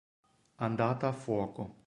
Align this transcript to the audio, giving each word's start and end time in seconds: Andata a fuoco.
Andata 0.55 1.09
a 1.09 1.11
fuoco. 1.11 1.75